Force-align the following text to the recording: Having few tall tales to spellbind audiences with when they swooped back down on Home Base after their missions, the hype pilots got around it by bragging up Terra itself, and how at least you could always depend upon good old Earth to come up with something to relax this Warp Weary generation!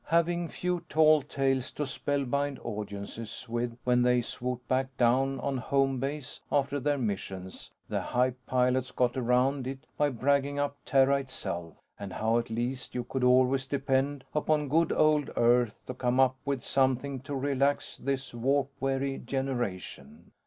Having 0.07 0.47
few 0.47 0.79
tall 0.89 1.21
tales 1.21 1.71
to 1.73 1.83
spellbind 1.83 2.57
audiences 2.65 3.45
with 3.47 3.77
when 3.83 4.01
they 4.01 4.23
swooped 4.23 4.67
back 4.67 4.87
down 4.97 5.39
on 5.39 5.59
Home 5.59 5.99
Base 5.99 6.41
after 6.51 6.79
their 6.79 6.97
missions, 6.97 7.69
the 7.87 8.01
hype 8.01 8.35
pilots 8.47 8.89
got 8.89 9.15
around 9.15 9.67
it 9.67 9.85
by 9.99 10.09
bragging 10.09 10.57
up 10.57 10.75
Terra 10.85 11.19
itself, 11.19 11.75
and 11.99 12.13
how 12.13 12.39
at 12.39 12.49
least 12.49 12.95
you 12.95 13.03
could 13.03 13.23
always 13.23 13.67
depend 13.67 14.23
upon 14.33 14.69
good 14.69 14.91
old 14.91 15.29
Earth 15.35 15.79
to 15.85 15.93
come 15.93 16.19
up 16.19 16.35
with 16.45 16.63
something 16.63 17.19
to 17.19 17.35
relax 17.35 17.97
this 17.97 18.33
Warp 18.33 18.71
Weary 18.79 19.19
generation! 19.19 20.31